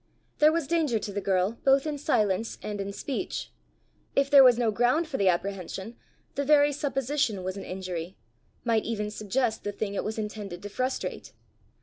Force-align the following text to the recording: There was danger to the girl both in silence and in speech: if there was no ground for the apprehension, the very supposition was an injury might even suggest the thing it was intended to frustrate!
There 0.39 0.51
was 0.51 0.65
danger 0.65 0.97
to 0.97 1.13
the 1.13 1.21
girl 1.21 1.59
both 1.63 1.85
in 1.85 1.99
silence 1.99 2.57
and 2.63 2.81
in 2.81 2.91
speech: 2.91 3.51
if 4.15 4.31
there 4.31 4.43
was 4.43 4.57
no 4.57 4.71
ground 4.71 5.07
for 5.07 5.17
the 5.17 5.29
apprehension, 5.29 5.95
the 6.33 6.43
very 6.43 6.73
supposition 6.73 7.43
was 7.43 7.55
an 7.55 7.63
injury 7.65 8.17
might 8.63 8.83
even 8.83 9.11
suggest 9.11 9.63
the 9.63 9.71
thing 9.71 9.93
it 9.93 10.03
was 10.03 10.17
intended 10.17 10.63
to 10.63 10.69
frustrate! 10.69 11.33